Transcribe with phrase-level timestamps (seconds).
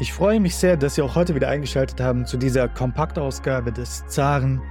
[0.00, 4.06] Ich freue mich sehr, dass Sie auch heute wieder eingeschaltet haben zu dieser Kompaktausgabe des
[4.06, 4.62] Zaren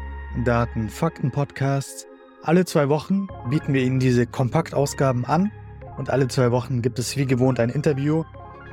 [0.45, 2.07] Daten Fakten Podcasts.
[2.43, 5.51] Alle zwei Wochen bieten wir Ihnen diese Kompaktausgaben an
[5.97, 8.23] und alle zwei Wochen gibt es wie gewohnt ein Interview.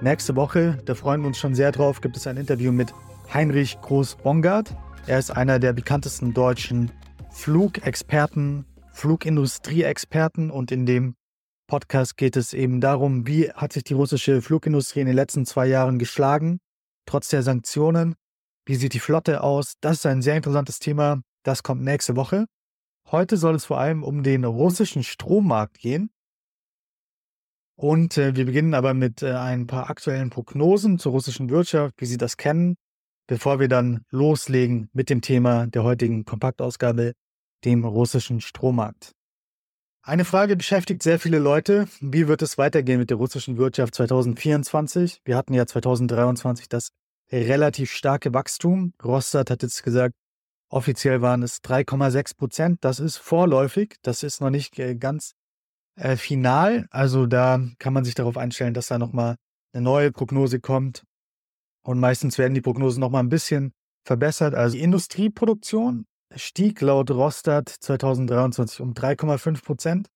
[0.00, 2.94] Nächste Woche, da freuen wir uns schon sehr drauf, gibt es ein Interview mit
[3.32, 4.76] Heinrich Groß-Bongard.
[5.08, 6.92] Er ist einer der bekanntesten deutschen
[7.30, 11.16] Flugexperten, Flugindustrieexperten und in dem
[11.66, 15.66] Podcast geht es eben darum, wie hat sich die russische Flugindustrie in den letzten zwei
[15.66, 16.60] Jahren geschlagen,
[17.06, 18.14] trotz der Sanktionen.
[18.66, 19.74] Wie sieht die Flotte aus?
[19.80, 21.22] Das ist ein sehr interessantes Thema.
[21.42, 22.46] Das kommt nächste Woche.
[23.10, 26.10] Heute soll es vor allem um den russischen Strommarkt gehen.
[27.76, 32.06] Und äh, wir beginnen aber mit äh, ein paar aktuellen Prognosen zur russischen Wirtschaft, wie
[32.06, 32.76] Sie das kennen,
[33.26, 37.14] bevor wir dann loslegen mit dem Thema der heutigen Kompaktausgabe,
[37.64, 39.12] dem russischen Strommarkt.
[40.06, 41.88] Eine Frage beschäftigt sehr viele Leute.
[42.02, 45.22] Wie wird es weitergehen mit der russischen Wirtschaft 2024?
[45.24, 46.90] Wir hatten ja 2023 das
[47.32, 48.92] relativ starke Wachstum.
[49.02, 50.14] Rostat hat jetzt gesagt,
[50.68, 52.84] offiziell waren es 3,6 Prozent.
[52.84, 53.96] Das ist vorläufig.
[54.02, 55.32] Das ist noch nicht äh, ganz
[55.96, 56.86] äh, final.
[56.90, 59.36] Also da kann man sich darauf einstellen, dass da nochmal
[59.72, 61.04] eine neue Prognose kommt.
[61.82, 63.72] Und meistens werden die Prognosen nochmal ein bisschen
[64.04, 64.54] verbessert.
[64.54, 66.04] Also die Industrieproduktion
[66.36, 70.08] stieg laut Rostat 2023 um 3,5 Prozent.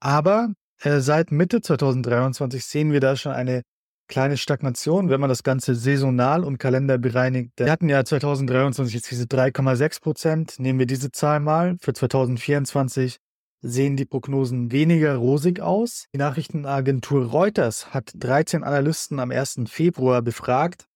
[0.00, 3.62] Aber äh, seit Mitte 2023 sehen wir da schon eine
[4.08, 7.52] kleine Stagnation, wenn man das Ganze saisonal und Kalender bereinigt.
[7.56, 10.54] Wir hatten ja 2023 jetzt diese 3,6 Prozent.
[10.58, 11.76] Nehmen wir diese Zahl mal.
[11.80, 13.16] Für 2024
[13.62, 16.06] sehen die Prognosen weniger rosig aus.
[16.14, 19.62] Die Nachrichtenagentur Reuters hat 13 Analysten am 1.
[19.66, 20.86] Februar befragt.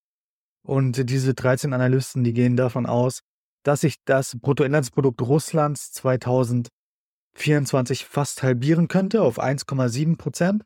[0.63, 3.23] Und diese 13 Analysten, die gehen davon aus,
[3.63, 10.65] dass sich das Bruttoinlandsprodukt Russlands 2024 fast halbieren könnte auf 1,7 Prozent.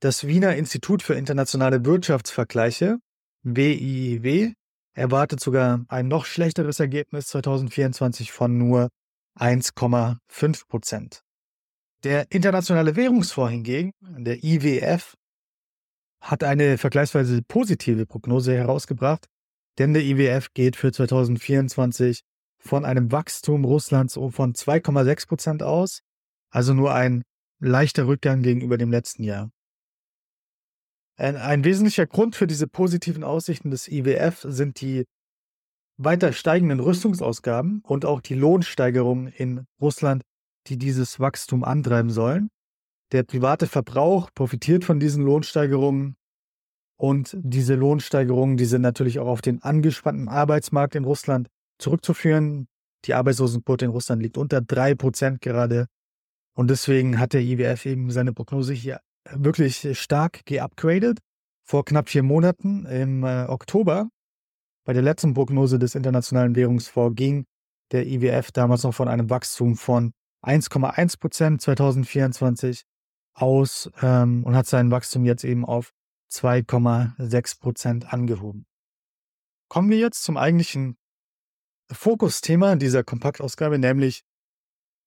[0.00, 2.98] Das Wiener Institut für internationale Wirtschaftsvergleiche,
[3.42, 4.52] WIIW,
[4.92, 8.88] erwartet sogar ein noch schlechteres Ergebnis 2024 von nur
[9.38, 11.22] 1,5 Prozent.
[12.04, 15.14] Der Internationale Währungsfonds hingegen, der IWF,
[16.20, 19.26] hat eine vergleichsweise positive Prognose herausgebracht
[19.78, 22.22] denn der IWF geht für 2024
[22.58, 26.00] von einem Wachstum Russlands von 2,6 Prozent aus,
[26.50, 27.22] also nur ein
[27.60, 29.50] leichter Rückgang gegenüber dem letzten Jahr.
[31.18, 35.04] Ein, ein, wesentlicher Grund für diese positiven Aussichten des IWF sind die
[35.96, 40.22] weiter steigenden Rüstungsausgaben und auch die Lohnsteigerungen in Russland,
[40.66, 42.48] die dieses Wachstum antreiben sollen.
[43.12, 46.16] Der private Verbrauch profitiert von diesen Lohnsteigerungen
[46.96, 51.48] und diese Lohnsteigerungen, die sind natürlich auch auf den angespannten Arbeitsmarkt in Russland
[51.78, 52.68] zurückzuführen.
[53.04, 55.86] Die Arbeitslosenquote in Russland liegt unter drei Prozent gerade.
[56.54, 61.18] Und deswegen hat der IWF eben seine Prognose hier wirklich stark geupgradet.
[61.64, 64.08] Vor knapp vier Monaten im äh, Oktober,
[64.84, 67.44] bei der letzten Prognose des Internationalen Währungsfonds, ging
[67.90, 70.12] der IWF damals noch von einem Wachstum von
[70.44, 72.84] 1,1 Prozent 2024
[73.34, 75.92] aus ähm, und hat sein Wachstum jetzt eben auf
[76.30, 78.66] 2,6 Prozent angehoben.
[79.68, 80.96] Kommen wir jetzt zum eigentlichen
[81.90, 84.22] Fokusthema dieser Kompaktausgabe, nämlich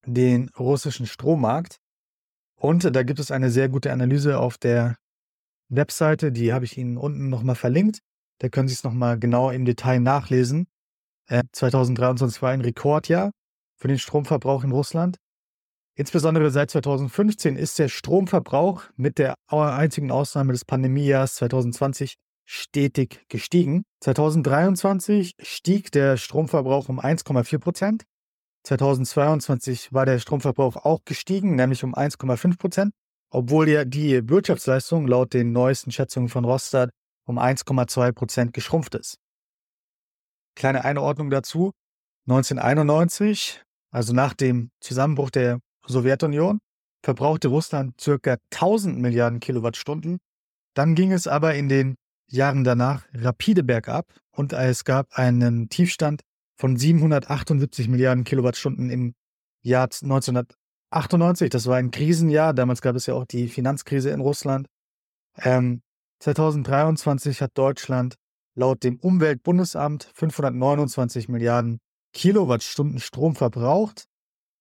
[0.06, 1.78] den russischen Strommarkt.
[2.56, 4.97] Und da gibt es eine sehr gute Analyse auf der
[5.69, 8.00] Webseite, die habe ich Ihnen unten nochmal verlinkt.
[8.40, 10.68] Da können Sie es nochmal genau im Detail nachlesen.
[11.28, 13.31] Äh, 2023 war ein Rekordjahr
[13.78, 15.18] für den Stromverbrauch in Russland.
[16.00, 22.16] Insbesondere seit 2015 ist der Stromverbrauch mit der einzigen Ausnahme des Pandemiejahres 2020
[22.46, 23.84] stetig gestiegen.
[24.00, 28.06] 2023 stieg der Stromverbrauch um 1,4 Prozent.
[28.64, 32.94] 2022 war der Stromverbrauch auch gestiegen, nämlich um 1,5 Prozent,
[33.30, 36.92] obwohl ja die Wirtschaftsleistung laut den neuesten Schätzungen von Rostat
[37.26, 39.18] um 1,2 Prozent geschrumpft ist.
[40.56, 41.72] Kleine Einordnung dazu.
[42.30, 43.62] 1991,
[43.92, 45.60] also nach dem Zusammenbruch der
[45.92, 46.60] Sowjetunion
[47.04, 48.38] verbrauchte Russland ca.
[48.52, 50.20] 1000 Milliarden Kilowattstunden.
[50.76, 51.96] Dann ging es aber in den
[52.30, 56.22] Jahren danach rapide bergab und es gab einen Tiefstand
[56.58, 59.13] von 778 Milliarden Kilowattstunden im
[59.62, 61.50] Jahr 1998.
[61.50, 62.54] Das war ein Krisenjahr.
[62.54, 64.68] Damals gab es ja auch die Finanzkrise in Russland.
[65.38, 65.81] Ähm,
[66.19, 68.16] 2023 hat Deutschland
[68.56, 71.80] laut dem Umweltbundesamt 529 Milliarden
[72.13, 74.09] Kilowattstunden Strom verbraucht.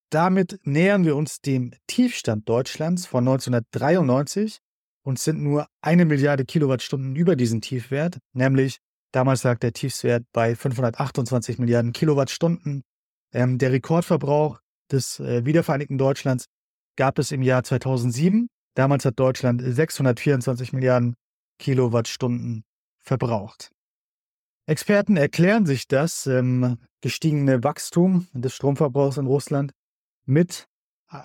[0.09, 4.59] Damit nähern wir uns dem Tiefstand Deutschlands von 1993
[5.03, 8.79] und sind nur eine Milliarde Kilowattstunden über diesen Tiefwert, nämlich
[9.11, 12.83] damals lag der Tiefswert bei 528 Milliarden Kilowattstunden.
[13.33, 14.59] Ähm, der Rekordverbrauch
[14.91, 16.45] des äh, wiedervereinigten Deutschlands
[16.95, 18.47] gab es im Jahr 2007.
[18.75, 21.15] Damals hat Deutschland 624 Milliarden
[21.59, 22.63] Kilowattstunden
[22.97, 23.71] verbraucht.
[24.65, 29.71] Experten erklären sich das ähm, gestiegene Wachstum des Stromverbrauchs in Russland
[30.29, 30.67] mit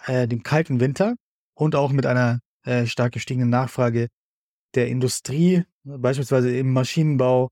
[0.06, 1.14] äh, dem kalten Winter
[1.54, 4.08] und auch mit einer äh, stark gestiegenen Nachfrage
[4.74, 7.50] der Industrie, beispielsweise im Maschinenbau,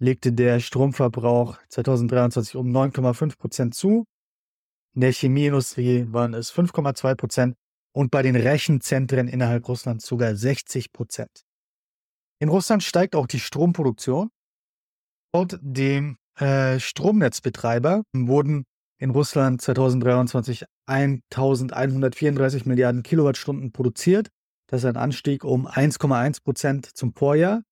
[0.00, 4.06] legte der Stromverbrauch 2023 um 9,5 Prozent zu.
[4.94, 7.56] In der Chemieindustrie waren es 5,2 Prozent
[7.92, 11.42] und bei den Rechenzentren innerhalb Russlands sogar 60 Prozent.
[12.40, 14.30] In Russland steigt auch die Stromproduktion.
[15.34, 18.64] Laut dem äh, Stromnetzbetreiber wurden
[18.98, 24.28] in Russland 2023 1134 Milliarden Kilowattstunden produziert.
[24.68, 27.62] Das ist ein Anstieg um 1,1 Prozent zum Vorjahr.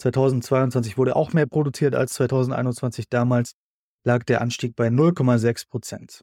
[0.00, 3.08] 2022 wurde auch mehr produziert als 2021.
[3.08, 3.52] Damals
[4.04, 6.22] lag der Anstieg bei 0,6 Prozent.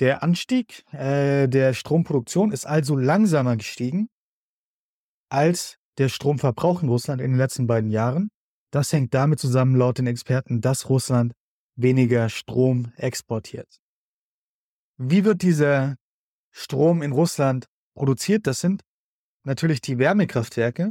[0.00, 4.08] Der Anstieg äh, der Stromproduktion ist also langsamer gestiegen
[5.28, 8.30] als der Stromverbrauch in Russland in den letzten beiden Jahren.
[8.70, 11.32] Das hängt damit zusammen, laut den Experten, dass Russland
[11.76, 13.78] weniger Strom exportiert.
[14.98, 15.96] Wie wird dieser
[16.50, 18.48] Strom in Russland produziert?
[18.48, 18.82] Das sind
[19.44, 20.90] natürlich die Wärmekraftwerke.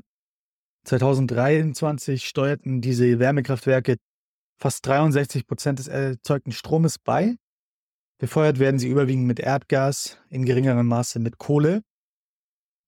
[0.86, 3.98] 2023 steuerten diese Wärmekraftwerke
[4.58, 7.36] fast 63 Prozent des erzeugten Stromes bei.
[8.18, 11.84] Befeuert werden sie überwiegend mit Erdgas, in geringerem Maße mit Kohle.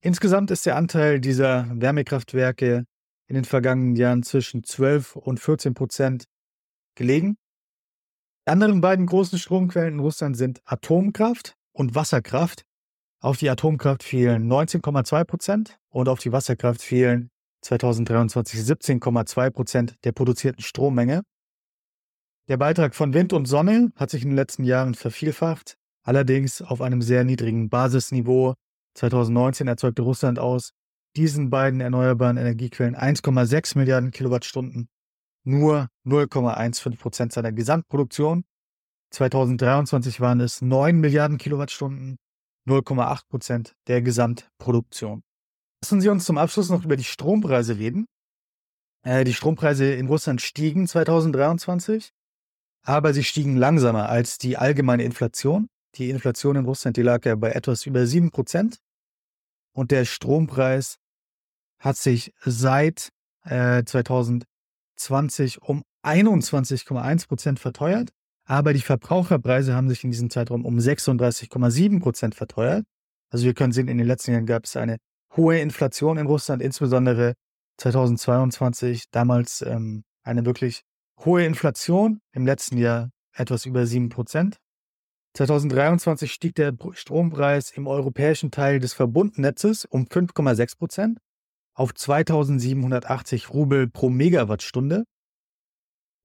[0.02, 2.86] Insgesamt ist der Anteil dieser Wärmekraftwerke
[3.28, 6.24] in den vergangenen Jahren zwischen 12 und 14 Prozent
[6.96, 7.38] gelegen.
[8.50, 12.66] Die anderen beiden großen Stromquellen in Russland sind Atomkraft und Wasserkraft.
[13.22, 17.30] Auf die Atomkraft fielen 19,2 Prozent und auf die Wasserkraft fielen
[17.62, 21.22] 2023 17,2 Prozent der produzierten Strommenge.
[22.48, 26.82] Der Beitrag von Wind und Sonne hat sich in den letzten Jahren vervielfacht, allerdings auf
[26.82, 28.56] einem sehr niedrigen Basisniveau.
[28.96, 30.72] 2019 erzeugte Russland aus
[31.16, 34.90] diesen beiden erneuerbaren Energiequellen 1,6 Milliarden Kilowattstunden,
[35.44, 38.44] nur 0,15 Prozent seiner Gesamtproduktion.
[39.12, 42.18] 2023 waren es 9 Milliarden Kilowattstunden,
[42.68, 45.24] 0,8 Prozent der Gesamtproduktion.
[45.84, 48.06] Lassen Sie uns zum Abschluss noch über die Strompreise reden.
[49.04, 52.12] Äh, die Strompreise in Russland stiegen 2023
[52.84, 55.70] aber sie stiegen langsamer als die allgemeine Inflation.
[55.96, 58.78] Die Inflation in Russland, die lag ja bei etwas über 7%.
[59.74, 60.98] Und der Strompreis
[61.80, 63.10] hat sich seit
[63.44, 63.84] äh,
[65.00, 68.10] 2020 um 21,1% verteuert.
[68.46, 72.86] Aber die Verbraucherpreise haben sich in diesem Zeitraum um 36,7% verteuert.
[73.30, 74.98] Also wir können sehen, in den letzten Jahren gab es eine
[75.36, 77.36] hohe Inflation in Russland, insbesondere
[77.78, 80.82] 2022, damals ähm, eine wirklich
[81.24, 84.56] hohe Inflation, im letzten Jahr etwas über 7%.
[85.36, 91.18] 2023 stieg der Strompreis im europäischen Teil des Verbundnetzes um 5,6%
[91.80, 95.06] auf 2780 Rubel pro Megawattstunde.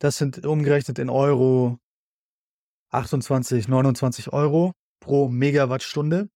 [0.01, 1.79] Das sind umgerechnet in Euro
[2.91, 6.29] 28, 29 Euro pro Megawattstunde.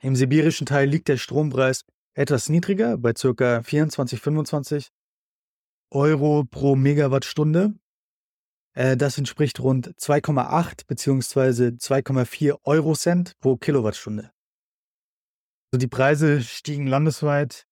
[0.00, 1.82] Im sibirischen Teil liegt der Strompreis
[2.14, 3.62] etwas niedriger, bei ca.
[3.64, 4.90] 24, 25
[5.90, 7.74] Euro pro Megawattstunde.
[8.74, 11.76] Äh, das entspricht rund 2,8 bzw.
[11.76, 14.30] 2,4 Euro Cent pro Kilowattstunde.
[15.72, 17.66] Also die Preise stiegen landesweit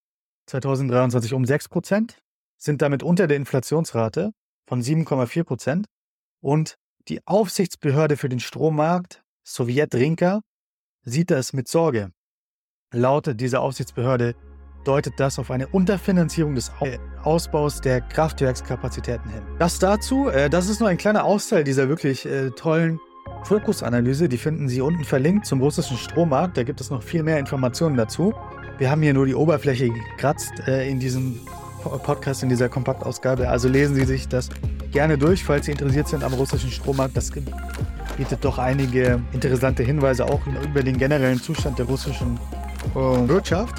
[0.49, 2.17] 2023 um 6 Prozent,
[2.57, 4.31] sind damit unter der Inflationsrate
[4.67, 5.85] von 7,4 Prozent
[6.41, 6.75] und
[7.07, 10.41] die Aufsichtsbehörde für den Strommarkt, Sowjetrinka,
[11.03, 12.11] sieht das mit Sorge.
[12.93, 14.35] Laut dieser Aufsichtsbehörde
[14.83, 16.71] deutet das auf eine Unterfinanzierung des
[17.23, 19.43] Ausbaus der Kraftwerkskapazitäten hin.
[19.59, 22.99] Das dazu, äh, das ist nur ein kleiner Austeil dieser wirklich äh, tollen
[23.43, 24.29] Fokusanalyse.
[24.29, 26.57] Die finden Sie unten verlinkt zum russischen Strommarkt.
[26.57, 28.33] Da gibt es noch viel mehr Informationen dazu.
[28.79, 31.37] Wir haben hier nur die Oberfläche gekratzt äh, in diesem
[32.03, 33.49] Podcast, in dieser Kompaktausgabe.
[33.49, 34.49] Also lesen Sie sich das
[34.91, 37.15] gerne durch, falls Sie interessiert sind am russischen Strommarkt.
[37.15, 37.29] Das
[38.17, 42.39] bietet doch einige interessante Hinweise auch über den generellen Zustand der russischen
[42.95, 43.75] äh, Wirtschaft.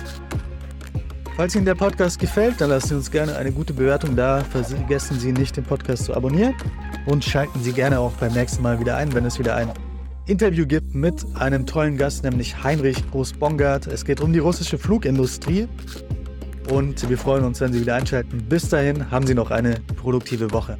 [1.35, 4.45] Falls Ihnen der Podcast gefällt, dann lassen Sie uns gerne eine gute Bewertung da.
[4.45, 6.55] Vergessen Sie nicht, den Podcast zu abonnieren
[7.07, 9.71] und schalten Sie gerne auch beim nächsten Mal wieder ein, wenn es wieder ein
[10.27, 13.87] Interview gibt mit einem tollen Gast, nämlich Heinrich Groß-Bongard.
[13.87, 15.67] Es geht um die russische Flugindustrie
[16.71, 18.45] und wir freuen uns, wenn Sie wieder einschalten.
[18.49, 20.79] Bis dahin haben Sie noch eine produktive Woche.